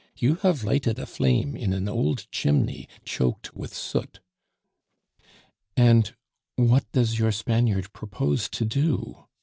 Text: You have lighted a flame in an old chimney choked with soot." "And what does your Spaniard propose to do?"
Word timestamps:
You 0.17 0.33
have 0.37 0.63
lighted 0.63 0.97
a 0.97 1.05
flame 1.05 1.55
in 1.55 1.73
an 1.73 1.87
old 1.87 2.25
chimney 2.31 2.89
choked 3.05 3.53
with 3.55 3.71
soot." 3.75 4.19
"And 5.77 6.15
what 6.55 6.91
does 6.91 7.19
your 7.19 7.31
Spaniard 7.31 7.93
propose 7.93 8.49
to 8.49 8.65
do?" 8.65 9.25